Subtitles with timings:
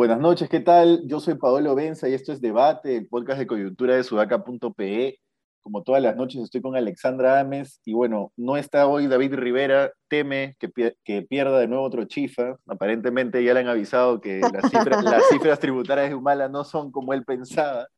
[0.00, 1.02] Buenas noches, ¿qué tal?
[1.06, 5.20] Yo soy Paolo Benza y esto es Debate, el podcast de coyuntura de sudaca.pe.
[5.62, 9.92] Como todas las noches estoy con Alexandra Ames y bueno, no está hoy David Rivera,
[10.08, 12.56] teme que, que pierda de nuevo otro chifa.
[12.66, 16.90] Aparentemente ya le han avisado que las cifras, las cifras tributarias de Humala no son
[16.90, 17.88] como él pensaba.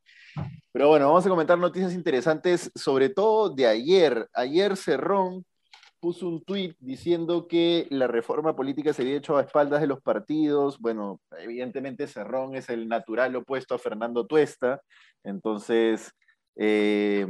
[0.72, 4.28] Pero bueno, vamos a comentar noticias interesantes, sobre todo de ayer.
[4.32, 5.44] Ayer Cerrón
[6.00, 10.02] puso un tuit diciendo que la reforma política se había hecho a espaldas de los
[10.02, 10.80] partidos.
[10.80, 14.82] Bueno, evidentemente Cerrón es el natural opuesto a Fernando Tuesta,
[15.22, 16.12] entonces
[16.56, 17.26] eh,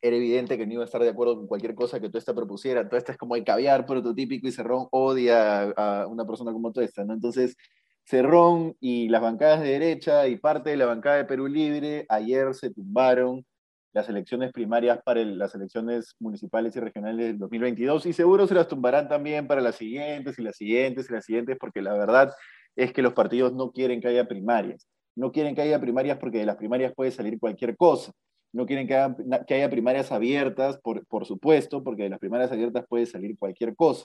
[0.00, 2.88] era evidente que no iba a estar de acuerdo con cualquier cosa que Tuesta propusiera.
[2.88, 7.14] Tuesta es como el caviar prototípico y Cerrón odia a una persona como Tuesta, ¿no?
[7.14, 7.56] Entonces,
[8.04, 12.54] Cerrón y las bancadas de derecha y parte de la bancada de Perú Libre ayer
[12.54, 13.44] se tumbaron
[13.92, 18.68] las elecciones primarias para las elecciones municipales y regionales del 2022 y seguro se las
[18.68, 22.32] tumbarán también para las siguientes y las siguientes y las siguientes porque la verdad
[22.76, 24.86] es que los partidos no quieren que haya primarias.
[25.18, 28.12] No quieren que haya primarias porque de las primarias puede salir cualquier cosa.
[28.52, 33.04] No quieren que haya, primarias abiertas, por, por supuesto, porque de las primarias abiertas puede
[33.04, 34.04] salir cualquier cosa.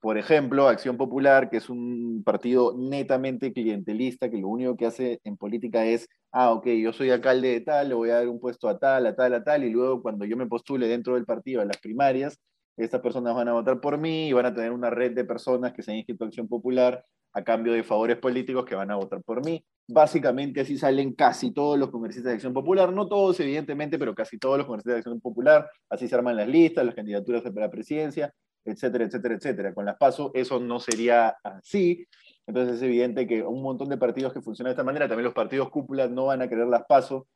[0.00, 5.18] Por ejemplo, Acción Popular, que es un partido netamente clientelista, que lo único que hace
[5.24, 8.38] en política es, ah, ok, yo soy alcalde de tal, le voy a dar un
[8.38, 11.24] puesto a tal, a tal, a tal, y luego cuando yo me postule dentro del
[11.24, 12.38] partido a las primarias,
[12.76, 15.72] estas personas van a votar por mí y van a tener una red de personas
[15.72, 18.96] que se han inscrito a Acción Popular a cambio de favores políticos que van a
[18.96, 19.64] votar por mí.
[19.86, 24.38] Básicamente así salen casi todos los congresistas de Acción Popular, no todos evidentemente, pero casi
[24.38, 27.70] todos los congresistas de Acción Popular, así se arman las listas, las candidaturas para la
[27.70, 28.32] presidencia,
[28.64, 29.74] etcétera, etcétera, etcétera.
[29.74, 32.06] Con las PASO eso no sería así.
[32.46, 35.34] Entonces es evidente que un montón de partidos que funcionan de esta manera, también los
[35.34, 37.26] partidos cúpulas no van a querer las PASO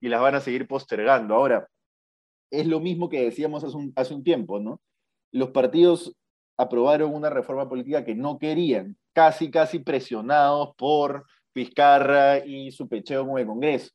[0.00, 1.34] y las van a seguir postergando.
[1.34, 1.68] Ahora,
[2.50, 3.64] es lo mismo que decíamos
[3.96, 4.80] hace un tiempo, ¿no?
[5.32, 6.14] Los partidos
[6.56, 11.26] aprobaron una reforma política que no querían, casi, casi presionados por
[11.56, 13.90] Vizcarra y su pecheo con el Congreso.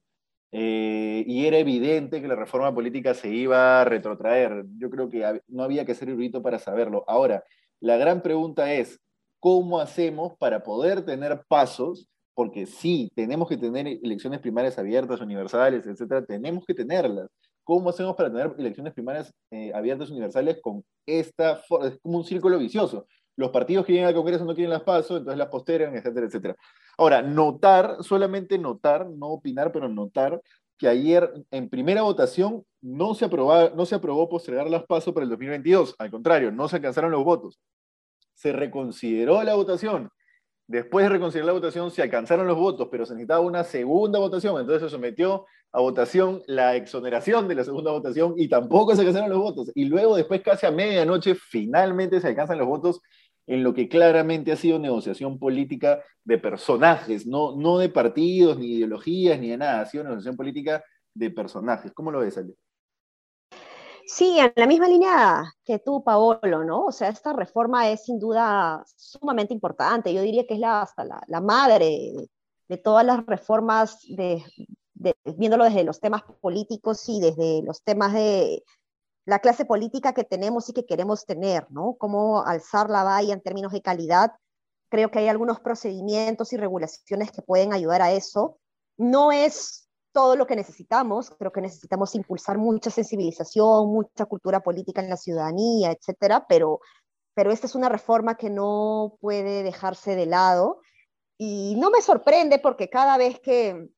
[0.52, 4.66] Eh, y era evidente que la reforma política se iba a retrotraer.
[4.78, 7.06] Yo creo que no había que ser erudito para saberlo.
[7.08, 7.44] Ahora,
[7.80, 9.00] la gran pregunta es,
[9.40, 12.08] ¿cómo hacemos para poder tener pasos?
[12.34, 17.30] Porque sí, tenemos que tener elecciones primarias abiertas, universales, etcétera, tenemos que tenerlas.
[17.64, 22.58] ¿Cómo hacemos para tener elecciones primarias eh, abiertas, universales con esta, es como un círculo
[22.58, 23.06] vicioso?
[23.41, 26.56] Los partidos que vienen al Congreso no quieren las pasos, entonces las postergan, etcétera, etcétera.
[26.97, 30.40] Ahora, notar, solamente notar, no opinar, pero notar
[30.78, 35.30] que ayer en primera votación no se, no se aprobó postergar las pasos para el
[35.31, 35.96] 2022.
[35.97, 37.59] Al contrario, no se alcanzaron los votos.
[38.35, 40.12] Se reconsideró la votación.
[40.68, 44.59] Después de reconsiderar la votación, se alcanzaron los votos, pero se necesitaba una segunda votación.
[44.59, 49.30] Entonces se sometió a votación la exoneración de la segunda votación y tampoco se alcanzaron
[49.30, 49.72] los votos.
[49.75, 53.01] Y luego, después, casi a medianoche, finalmente se alcanzan los votos
[53.47, 58.74] en lo que claramente ha sido negociación política de personajes, no, no de partidos, ni
[58.74, 61.91] ideologías, ni de nada, ha sido negociación política de personajes.
[61.94, 62.56] ¿Cómo lo ves, Ale?
[64.06, 66.85] Sí, en la misma línea que tú, Paolo, ¿no?
[66.85, 70.13] O sea, esta reforma es sin duda sumamente importante.
[70.13, 72.28] Yo diría que es la, hasta la, madre
[72.68, 74.44] de, todas las reformas, de,
[75.38, 78.63] viéndolo desde los temas políticos y desde los temas de,
[79.26, 81.96] la clase política que tenemos y que queremos tener, ¿no?
[81.98, 84.32] Cómo alzar la valla en términos de calidad.
[84.90, 88.58] Creo que hay algunos procedimientos y regulaciones que pueden ayudar a eso.
[88.98, 95.02] No es todo lo que necesitamos, creo que necesitamos impulsar mucha sensibilización, mucha cultura política
[95.02, 96.81] en la ciudadanía, etcétera, pero,
[97.34, 100.81] pero esta es una reforma que no puede dejarse de lado.
[101.38, 103.90] Y no me sorprende porque cada vez que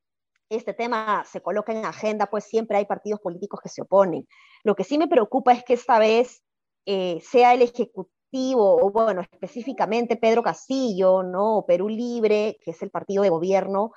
[0.49, 4.27] este tema se coloca en agenda, pues siempre hay partidos políticos que se oponen.
[4.63, 6.43] Lo que sí me preocupa es que esta vez
[6.85, 11.65] eh, sea el Ejecutivo, o bueno, específicamente Pedro Castillo, ¿no?
[11.67, 13.91] Perú Libre, que es el partido de gobierno,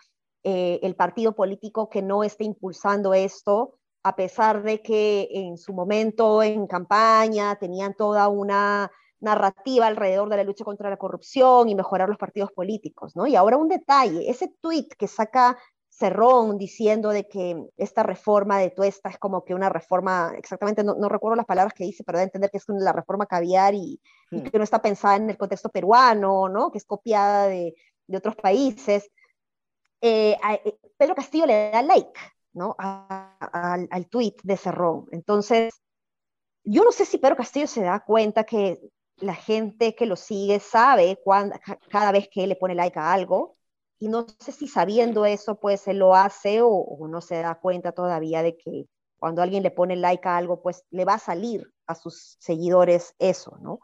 [0.44, 3.74] eh, el partido político que no esté impulsando esto,
[4.04, 10.36] a pesar de que en su momento en campaña tenían toda una narrativa alrededor de
[10.36, 13.26] la lucha contra la corrupción y mejorar los partidos políticos, ¿no?
[13.26, 15.58] Y ahora un detalle, ese tuit que saca
[15.98, 21.08] Cerrón diciendo de que esta reforma de Tuesta es como que una reforma, exactamente no,
[21.08, 23.98] recuerdo las palabras que dice, pero de entender que es la reforma caviar y,
[24.30, 24.42] hmm.
[24.42, 26.70] que no está pensada en el contexto peruano, ¿no?
[26.70, 27.74] que es copiada de,
[28.14, 29.10] otros países.
[30.02, 32.20] Eh, eh, Pedro Castillo le da like
[32.52, 32.76] ¿no?
[32.78, 35.06] al, al tweet de Cerrón.
[35.12, 35.82] Entonces,
[36.62, 38.78] yo no sé si Pedro Castillo se da cuenta que
[39.16, 41.56] la gente que lo sigue sabe cuando,
[41.88, 43.55] cada vez que le pone like a algo,
[43.98, 47.92] y no sé si sabiendo eso, pues se lo hace o, no se da cuenta
[47.92, 48.86] todavía de que
[49.18, 53.14] cuando alguien le pone like a algo, pues le va a salir a sus seguidores
[53.18, 53.80] eso, ¿no?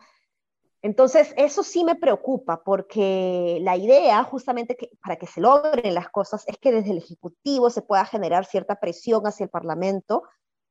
[0.82, 6.10] Entonces, eso sí me preocupa porque la idea justamente que, para que se logren las
[6.10, 10.24] cosas es que desde el Ejecutivo se pueda generar cierta presión hacia el Parlamento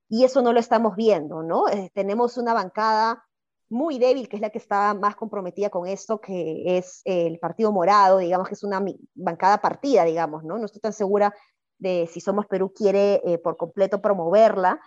[0.09, 1.69] y eso no lo estamos viendo, ¿no?
[1.69, 3.23] Eh, tenemos una bancada
[3.71, 7.71] muy débil, que es la que está más comprometida con esto, que es el Partido
[7.71, 8.83] Morado, digamos que es una
[9.15, 10.57] bancada partida, digamos, ¿no?
[10.57, 11.33] No estoy tan segura
[11.79, 14.79] de si Somos Perú quiere eh, por completo promoverla,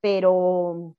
[0.00, 0.96] pero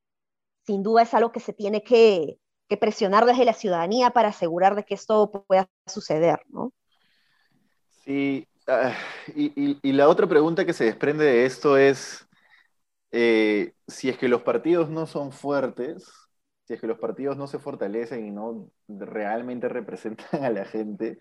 [0.65, 2.37] sin duda es algo que se tiene que,
[2.79, 6.73] presionar desde la ciudadanía para asegurar de que esto pueda suceder, ¿no?
[8.03, 8.95] Sí, ah,
[9.35, 12.27] y, la otra pregunta que se desprende de esto es,
[13.11, 16.22] eh, si es que los partidos no son fuertes,
[16.65, 21.19] si es que los partidos no se fortalecen y no realmente representan a la gente,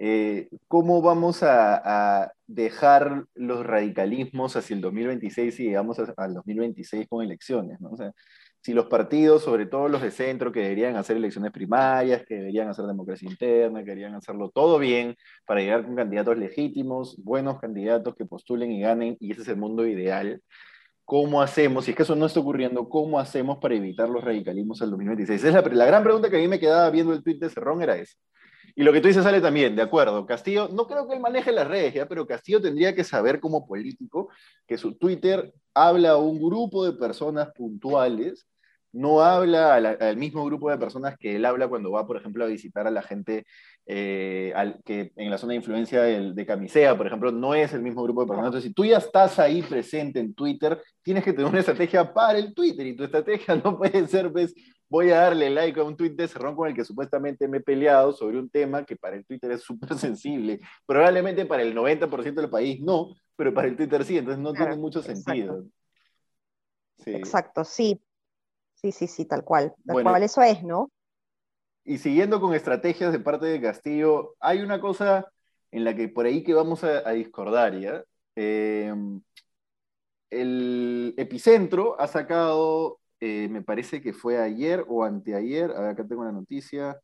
[0.00, 7.24] eh, ¿cómo vamos a, dejar los radicalismos hacia el 2026 y llegamos al 2026 con
[7.24, 7.80] elecciones?
[7.80, 7.90] ¿no?
[7.90, 8.12] O sea,
[8.62, 12.68] si los partidos, sobre todo los de centro, que deberían hacer elecciones primarias, que deberían
[12.68, 15.16] hacer democracia interna, que deberían hacerlo todo bien
[15.46, 19.56] para llegar con candidatos legítimos, buenos candidatos que postulen y ganen, y ese es el
[19.56, 20.42] mundo ideal,
[21.08, 21.86] ¿cómo hacemos?
[21.86, 25.42] Si es que eso no está ocurriendo, ¿cómo hacemos para evitar los radicalismos al 2026?
[25.42, 27.96] Es la, gran pregunta que a mí me quedaba viendo el tweet de Cerrón era
[27.96, 28.14] esa.
[28.76, 30.26] Y lo que tú dices sale también, de acuerdo.
[30.26, 32.06] Castillo, no creo que él maneje las redes, ¿ya?
[32.06, 34.28] pero Castillo tendría que saber como político
[34.66, 38.46] que su Twitter habla a un grupo de personas puntuales,
[38.92, 42.48] no habla al, mismo grupo de personas que él habla cuando va, por ejemplo, a
[42.48, 43.46] visitar a la gente
[43.90, 47.72] eh, al, que en la zona de influencia de, de, Camisea, por ejemplo, no es
[47.72, 48.48] el mismo grupo de personas.
[48.48, 52.38] Entonces, si tú ya estás ahí presente en Twitter, tienes que tener una estrategia para
[52.38, 54.54] el Twitter y tu estrategia no puede ser, pues,
[54.90, 57.60] voy a darle like a un tweet de Cerrón con el que supuestamente me he
[57.62, 60.60] peleado sobre un tema que para el Twitter es súper sensible.
[60.84, 64.76] Probablemente para el 90% del país no, pero para el Twitter sí, entonces no tiene
[64.76, 65.64] mucho sentido.
[67.06, 67.98] Exacto, sí.
[68.74, 69.74] Sí, sí, sí, tal cual.
[69.86, 70.90] Tal cual eso es, ¿no?
[71.88, 75.26] Y siguiendo con estrategias de parte de Castillo, hay una cosa
[75.70, 78.04] en la que por ahí que vamos a, discordar, ¿ya?
[78.36, 78.94] Eh,
[80.30, 86.32] el epicentro ha sacado eh, me parece que fue ayer o anteayer, acá tengo la
[86.32, 87.00] noticia,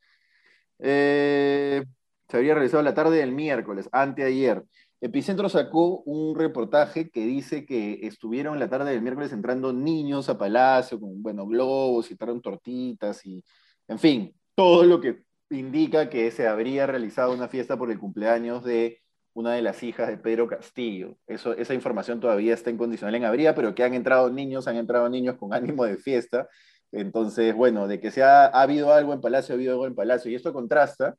[0.80, 1.82] eh,
[2.28, 4.64] se habría realizado la tarde del miércoles, anteayer.
[5.00, 10.36] Epicentro sacó un reportaje que dice que estuvieron la tarde del miércoles entrando niños a
[10.38, 13.42] Palacio con, bueno, globos y trajeron tortitas y,
[13.88, 18.64] en fin, todo lo que indica que se habría realizado una fiesta por el cumpleaños
[18.64, 19.00] de
[19.34, 21.18] una de las hijas de Pedro Castillo.
[21.26, 25.36] Esa información todavía está incondicional en habría, pero que han entrado niños, han entrado niños
[25.36, 26.48] con ánimo de fiesta.
[26.92, 30.30] Entonces, bueno, de que se ha, habido algo en Palacio, ha habido algo en Palacio.
[30.30, 31.16] Y esto contrasta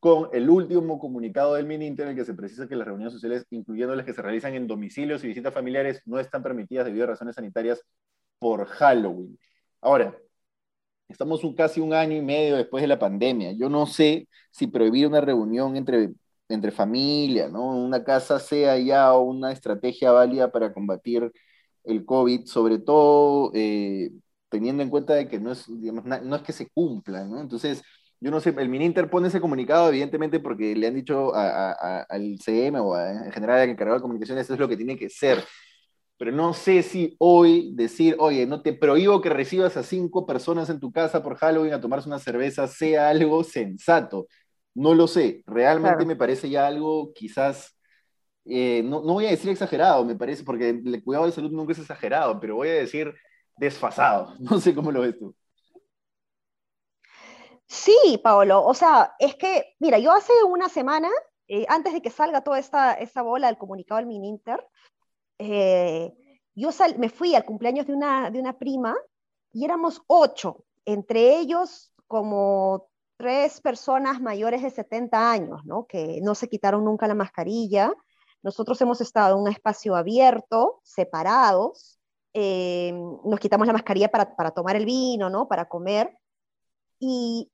[0.00, 3.44] con el último comunicado del Mininter en el que se precisa que las reuniones sociales,
[3.50, 7.08] incluyendo las que se realizan en domicilios y visitas familiares, no están permitidas debido a
[7.08, 7.82] razones sanitarias
[8.38, 9.38] por Halloween.
[9.82, 10.16] Ahora,
[11.10, 13.52] estamos casi un año y medio después de la pandemia.
[13.52, 16.10] Yo no sé si prohibir una reunión entre
[16.54, 17.76] entre familia, ¿no?
[17.76, 21.30] Una casa sea ya una estrategia válida para combatir
[21.84, 24.10] el COVID, sobre todo eh,
[24.48, 27.40] teniendo en cuenta de que no es, no es que se cumpla, ¿no?
[27.40, 27.82] Entonces,
[28.20, 32.78] yo no sé, el Mininter pone ese comunicado evidentemente porque le han dicho al CM
[32.80, 35.42] o en general al encargado de comunicaciones, eso es lo que tiene que ser.
[36.20, 40.68] Pero no sé si hoy decir, oye, no te prohíbo que recibas a cinco personas
[40.68, 44.26] en tu casa por Halloween a tomarse una cerveza sea algo sensato.
[44.74, 47.74] No lo sé, realmente me parece ya algo quizás,
[48.44, 51.78] eh, no, voy a decir exagerado, me parece, porque el cuidado de salud nunca es
[51.78, 53.14] exagerado, pero voy a decir
[53.56, 54.34] desfasado.
[54.40, 55.34] No sé cómo lo ves tú.
[57.66, 61.08] Sí, Paolo, o sea, es que, mira, yo hace una semana,
[61.48, 64.62] eh, antes de que salga toda esta, esta bola del comunicado del Mininter,
[65.40, 66.12] eh,
[66.54, 68.94] yo me fui al cumpleaños de una, de una prima
[69.52, 75.86] y éramos ocho, entre ellos como tres personas mayores de 70 años, ¿no?
[75.86, 77.92] Que no se quitaron nunca la mascarilla.
[78.42, 81.98] Nosotros hemos estado en un espacio abierto, separados.
[82.34, 82.92] Eh,
[83.24, 85.48] nos quitamos la mascarilla para, para, tomar el vino, ¿no?
[85.48, 86.16] Para comer.
[86.98, 87.50] Y,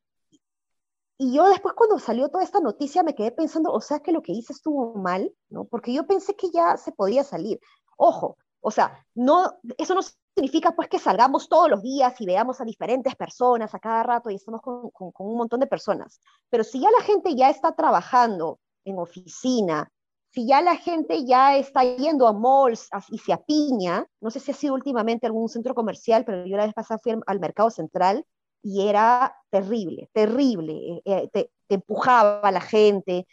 [1.18, 4.22] y yo después cuando salió toda esta noticia me quedé pensando, o sea que lo
[4.22, 5.64] que hice estuvo mal, ¿no?
[5.64, 7.58] Porque yo pensé que ya se podía salir.
[7.96, 10.00] Ojo, o sea, no, eso no
[10.34, 14.28] significa pues que salgamos todos los días y veamos a diferentes personas a cada rato
[14.28, 16.20] y estamos con, un montón de personas.
[16.50, 19.90] Pero si ya la gente ya está trabajando en oficina,
[20.30, 24.50] si ya la gente ya está yendo a malls y se apiña, no sé si
[24.50, 28.26] ha sido últimamente algún centro comercial, pero yo la vez pasada fui al, mercado central
[28.66, 30.72] y era terrible, terrible.
[30.72, 33.26] Eh, eh, te, empujaba a la gente,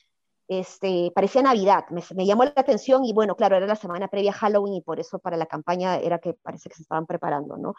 [0.48, 4.36] este, parecía Navidad, me, llamó la atención y bueno, claro, era la semana previa a
[4.36, 7.74] Halloween y por eso para la campaña era que parece que se estaban preparando, ¿no?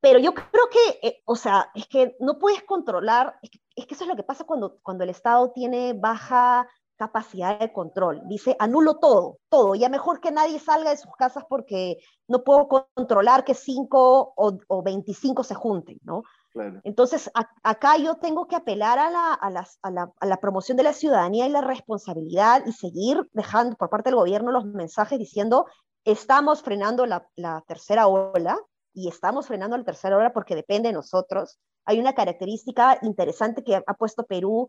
[0.00, 3.86] Pero yo creo que, eh, o sea, es que no puedes controlar, es que, es
[3.86, 8.22] que, eso es lo que pasa cuando, cuando el Estado tiene baja capacidad de control.
[8.26, 12.68] Dice, anulo todo, todo, ya mejor que nadie salga de sus casas porque no puedo
[12.68, 16.24] controlar que 5 o, o 25 se junten, ¿no?
[16.84, 17.30] Entonces,
[17.62, 19.68] acá yo tengo que apelar a la, a, la,
[20.20, 24.18] a la, promoción de la ciudadanía y la responsabilidad y seguir dejando por parte del
[24.18, 25.66] gobierno los mensajes diciendo,
[26.04, 28.58] estamos frenando la, la tercera ola
[28.94, 31.58] y estamos frenando la tercera ola porque depende de nosotros.
[31.84, 34.68] Hay una característica interesante que ha puesto Perú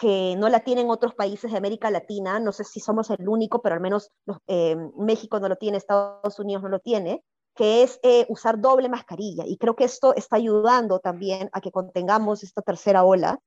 [0.00, 3.60] que no la tienen otros países de América Latina, no sé si somos el único,
[3.60, 4.10] pero al menos
[4.46, 7.22] eh, México no lo tiene, Estados Unidos no lo tiene,
[7.60, 9.44] que es eh, usar doble mascarilla.
[9.46, 13.38] Y creo que esto está ayudando también a que contengamos esta tercera ola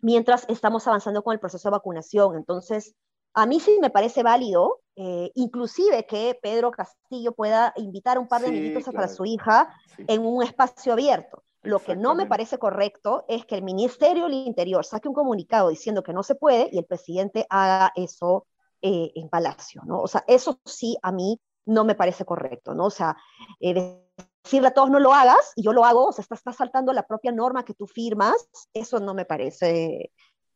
[0.00, 2.34] mientras estamos avanzando con el proceso de vacunación.
[2.34, 2.96] Entonces,
[3.34, 8.26] a mí sí me parece válido, eh, inclusive que Pedro Castillo pueda invitar a un
[8.26, 11.44] par de sí, para su hija en un espacio abierto.
[11.62, 15.68] Lo que no me parece correcto es que el Ministerio del Interior saque un comunicado
[15.68, 18.48] diciendo que no se puede y el presidente haga eso
[18.82, 20.00] eh, en Palacio, ¿no?
[20.00, 21.38] O sea, eso sí a mí
[21.68, 22.86] no me parece correcto, ¿no?
[22.86, 23.16] O sea,
[23.60, 24.02] eh,
[24.42, 26.92] decirle a todos no lo hagas y yo lo hago, o sea, estás está saltando
[26.92, 30.10] la propia norma que tú firmas, eso no me parece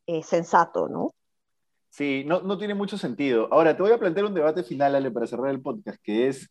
[0.06, 1.14] eh, sensato, ¿no?
[1.90, 3.48] Sí, no, no tiene mucho sentido.
[3.52, 6.48] Ahora, te voy a plantear un debate final, Ale, para cerrar el podcast, que es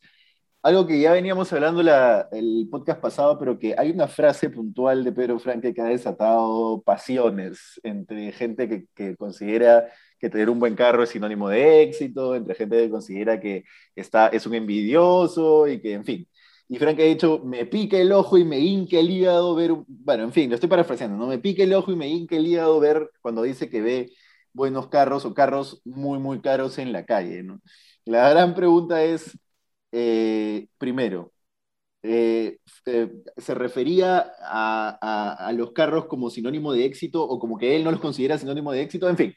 [0.62, 5.02] algo que ya veníamos hablando la, el podcast pasado, pero que hay una frase puntual
[5.02, 9.88] de Pedro Franque que ha desatado pasiones entre gente que, que considera
[10.22, 13.64] que tener un buen carro es sinónimo de éxito, entre gente que considera que
[13.96, 16.28] está, es un envidioso y que, en fin.
[16.68, 20.24] Y Frank ha dicho, me pica el ojo y me hinca el hígado ver, bueno,
[20.24, 21.26] en fin, lo estoy parafraseando, ¿no?
[21.26, 24.12] Me pica el ojo y me hinca el hígado ver cuando dice que ve
[24.52, 27.60] buenos carros o carros muy, muy caros en la calle, ¿no?
[28.04, 29.36] La gran pregunta es,
[29.92, 31.32] eh, primero,
[32.02, 37.58] eh, eh, ¿se refería a, a, a, los carros como sinónimo de éxito o como
[37.58, 39.08] que él no los considera sinónimo de éxito?
[39.08, 39.34] En fin,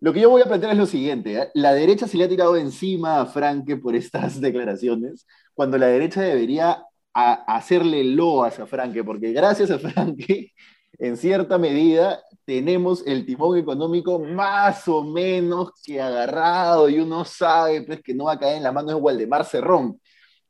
[0.00, 1.34] lo que yo voy a plantear es lo siguiente.
[1.34, 1.48] ¿eh?
[1.54, 6.22] La derecha se le ha tirado encima a Franke por estas declaraciones, cuando la derecha
[6.22, 10.52] debería hacerle loas a Franke, porque gracias a Franke,
[10.98, 17.82] en cierta medida, tenemos el timón económico más o menos que agarrado y uno sabe
[17.82, 20.00] pues, que no va a caer en las manos de Waldemar Cerrón.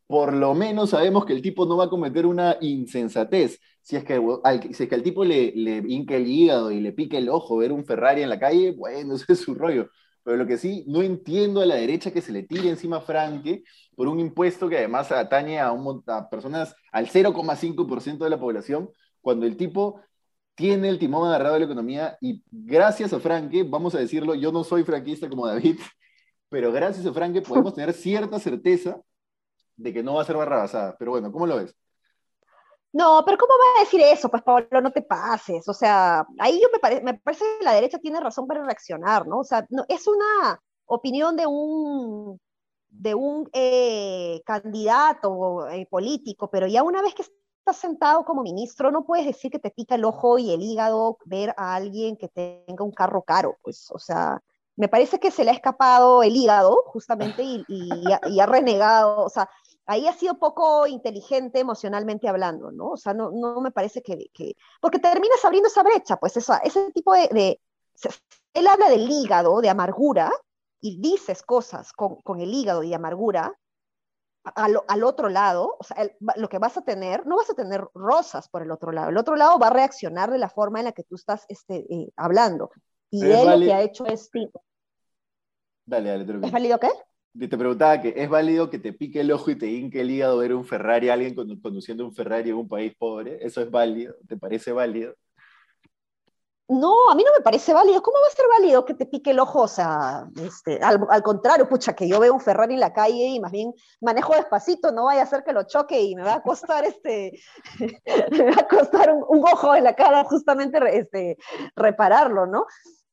[0.06, 4.04] Por lo menos sabemos que el tipo no va a cometer una insensatez si es
[4.04, 7.16] que al, si es que al tipo le, le hinca el hígado y le pica
[7.16, 9.88] el ojo ver un Ferrari en la calle, bueno, eso es su rollo.
[10.22, 13.00] Pero lo que sí, no entiendo a la derecha que se le tire encima a
[13.00, 13.64] Franke
[13.96, 18.90] por un impuesto que además atañe a, un, a personas al 0,5% de la población,
[19.22, 20.02] cuando el tipo
[20.54, 24.52] tiene el timón agarrado de la economía y gracias a Franke, vamos a decirlo, yo
[24.52, 25.78] no soy franquista como David,
[26.50, 29.00] pero gracias a Franke podemos tener cierta certeza
[29.76, 30.94] de que no va a ser barrabasada.
[30.98, 31.74] Pero bueno, ¿cómo lo ves?
[32.92, 34.30] No, pero ¿cómo va a decir eso?
[34.30, 35.68] Pues Pablo, no te pases.
[35.68, 39.26] O sea, ahí yo me, pare me parece que la derecha tiene razón para reaccionar,
[39.26, 39.40] ¿no?
[39.40, 42.40] O sea, no, es una opinión de un,
[42.88, 48.90] de un eh, candidato eh, político, pero ya una vez que estás sentado como ministro,
[48.90, 52.28] no puedes decir que te pica el ojo y el hígado ver a alguien que
[52.28, 54.40] tenga un carro caro, pues, o sea,
[54.76, 57.90] me parece que se le ha escapado el hígado, justamente, y, y,
[58.30, 59.50] y ha renegado, o sea,
[59.88, 62.90] ahí ha sido poco inteligente emocionalmente hablando, ¿no?
[62.90, 66.58] O sea, no, no me parece que, que, porque terminas abriendo esa brecha, pues esa,
[66.58, 67.60] ese tipo de, de,
[68.52, 70.30] él habla del hígado, de amargura,
[70.80, 73.58] y dices cosas con, con el hígado y amargura,
[74.54, 77.54] al, al, otro lado, o sea, el, lo que vas a tener, no vas a
[77.54, 80.80] tener rosas por el otro lado, el otro lado va a reaccionar de la forma
[80.80, 82.70] en la que tú estás este, eh, hablando.
[83.10, 83.56] Y él vale...
[83.56, 84.30] lo que ha hecho es...
[85.86, 86.90] Dale, dale, te ¿Es válido qué?
[87.36, 90.38] Te preguntaba que es válido que te pique el ojo y te hinque el hígado
[90.38, 93.38] ver un Ferrari, alguien conduciendo un Ferrari en un país pobre.
[93.44, 94.14] ¿Eso es válido?
[94.26, 95.14] ¿Te parece válido?
[96.70, 98.02] No, a mí no me parece válido.
[98.02, 99.62] ¿Cómo va a ser válido que te pique el ojo?
[99.62, 103.40] O sea, este, al, contrario, pucha, que yo veo un Ferrari en la calle y
[103.40, 106.42] más bien manejo despacito, no vaya a ser que lo choque y me va a
[106.42, 107.40] costar este,
[108.32, 111.38] me va a costar un, un ojo en la cara justamente este,
[111.74, 112.66] repararlo, ¿no?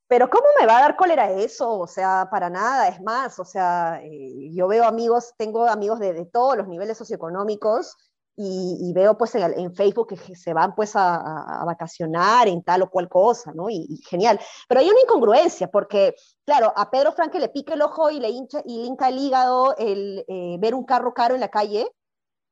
[0.08, 1.78] Pero ¿cómo me va a dar cólera eso?
[1.78, 6.12] O sea, para nada, es más, o sea, eh, yo veo amigos, tengo amigos de,
[6.12, 7.96] de todos los niveles socioeconómicos
[8.36, 12.62] y, y veo pues en, en, Facebook que se van pues a, a, vacacionar en
[12.62, 13.68] tal o cual cosa, ¿no?
[13.68, 14.38] Y, y, genial.
[14.68, 18.28] Pero hay una incongruencia porque, claro, a Pedro Franque le pica el ojo y le
[18.28, 21.90] hincha y le hinca el hígado el eh, ver un carro caro en la calle,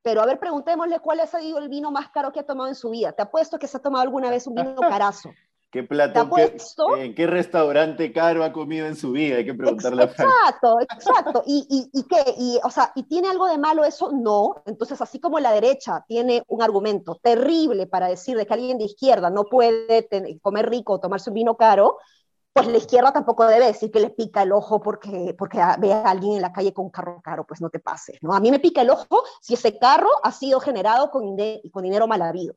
[0.03, 2.75] pero a ver, preguntémosle cuál ha sido el vino más caro que ha tomado en
[2.75, 3.13] su vida.
[3.13, 5.31] Te apuesto que se ha tomado alguna vez un vino carazo
[5.75, 6.31] ¿Qué plato,
[6.97, 9.39] en qué restaurante caro ha comido en su vida?
[9.39, 11.43] Hay que preguntarle Exacto, exacto.
[11.47, 12.23] ¿Y, y, y qué?
[12.39, 14.13] Y, o sea, ¿Y tiene algo de malo eso?
[14.13, 14.63] No.
[14.67, 18.85] Entonces, así como la derecha tiene un argumento terrible para decir de que alguien de
[18.85, 20.09] izquierda no puede
[20.41, 21.99] comer rico o tomarse un vino caro,
[22.53, 26.03] pues la izquierda tampoco debe decir que le pica el ojo porque, porque ve a
[26.05, 28.33] alguien en la calle con un carro caro, pues no te pases, ¿no?
[28.33, 31.37] A mí me pica el ojo si ese carro ha sido generado con,
[31.73, 32.55] con dinero mal habido.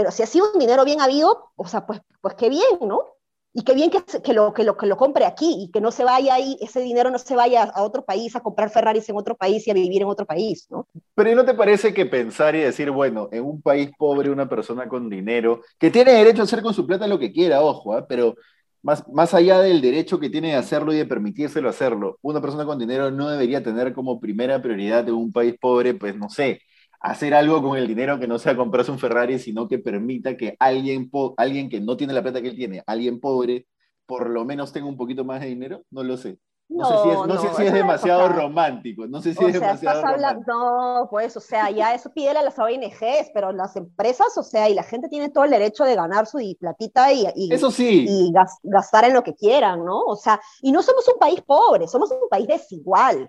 [0.00, 3.04] Pero si ha sido un dinero bien habido, o sea, pues, pues qué bien, ¿no?
[3.52, 6.04] Y qué bien que, lo, que, lo, que lo compre aquí y que no se
[6.04, 9.36] vaya ahí, ese dinero no se vaya a otro país a comprar Ferraris en otro
[9.36, 10.86] país y a vivir en otro país, ¿no?
[11.14, 14.48] Pero ¿y no te parece que pensar y decir, bueno, en un país pobre una
[14.48, 17.98] persona con dinero, que tiene derecho a hacer con su plata lo que quiera, ojo,
[17.98, 18.06] ¿eh?
[18.08, 18.36] pero
[18.80, 22.64] más, más allá del derecho que tiene de hacerlo y de permitírselo hacerlo, una persona
[22.64, 26.62] con dinero no debería tener como primera prioridad en un país pobre, pues no sé,
[27.00, 30.56] hacer algo con el dinero que no sea comprarse un Ferrari, sino que permita que
[30.58, 33.66] alguien, alguien que no tiene la plata que él tiene, alguien pobre,
[34.06, 36.38] por lo menos tenga un poquito más de dinero, no lo sé.
[36.68, 40.02] No, sé si es, no sé si es demasiado romántico, no sé si es demasiado
[40.02, 40.52] romántico.
[40.52, 44.68] No, pues, o sea, ya eso pide a las ONGs, pero las empresas, o sea,
[44.68, 48.06] y la gente tiene todo el derecho de ganar su platita y, y, eso sí.
[48.08, 49.98] y gastar en lo que quieran, ¿no?
[49.98, 53.28] O sea, y no somos un país pobre, somos un país desigual.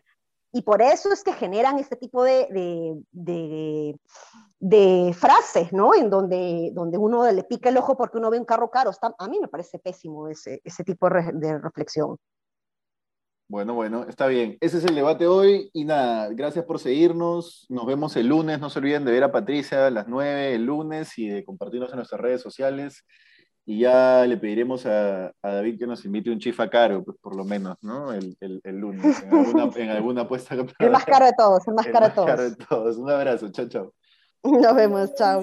[0.53, 2.48] Y por eso es que generan este tipo de,
[3.12, 3.96] de,
[4.60, 5.96] de, frases, ¿no?
[5.96, 8.91] En donde, donde uno le pica el ojo porque uno ve un carro caro.
[9.17, 12.17] A mí me parece pésimo ese, ese tipo de, reflexión.
[13.48, 14.58] Bueno, bueno, está bien.
[14.62, 17.65] Ese es el debate hoy y nada, gracias por seguirnos.
[17.70, 18.60] Nos vemos el lunes.
[18.60, 21.91] No se olviden de ver a Patricia a las 9 el lunes y de compartirnos
[21.91, 23.05] en nuestras redes sociales
[23.65, 27.44] y ya le pediremos a, David que nos invite un chifa caro, pues por lo
[27.44, 28.12] menos, ¿no?
[28.12, 29.24] El, lunes,
[29.75, 30.56] en alguna, apuesta.
[30.80, 32.27] El más caro de todos, el más, caro, de todos.
[32.27, 32.98] caro de todos.
[32.98, 33.94] Un abrazo, chao, chao.
[34.44, 35.41] Nos vemos, chao.